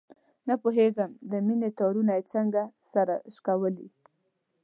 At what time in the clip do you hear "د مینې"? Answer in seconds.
1.31-1.69